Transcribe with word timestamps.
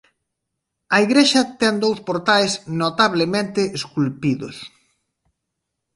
A 0.95 0.97
igrexa 1.05 1.41
ten 1.61 1.73
dous 1.83 1.99
portais 2.07 2.51
notablemente 2.81 3.61
esculpidos. 3.79 4.55